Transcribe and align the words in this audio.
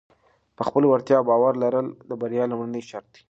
په 0.57 0.63
خپلو 0.67 0.85
وړتیاو 0.89 1.27
باور 1.29 1.53
لرل 1.63 1.87
د 2.09 2.11
بریا 2.21 2.43
لومړنی 2.47 2.81
شرط 2.89 3.07
دی. 3.13 3.19